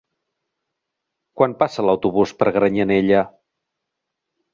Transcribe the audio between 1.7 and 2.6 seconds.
l'autobús per